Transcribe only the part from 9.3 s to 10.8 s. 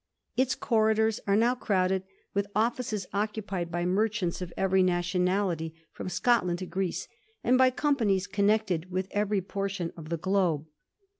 portion of the globe.